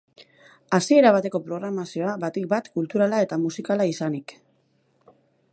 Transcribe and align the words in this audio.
Hasiera 0.77 1.11
bateko 1.15 1.41
programazioa 1.49 2.15
batik 2.25 2.49
bat 2.57 2.73
kulturala 2.79 3.23
eta 3.27 3.41
musikala 3.45 3.91
izanik. 3.95 4.37